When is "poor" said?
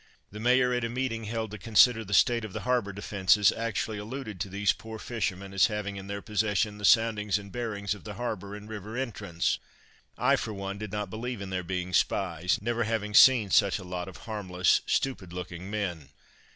4.73-4.97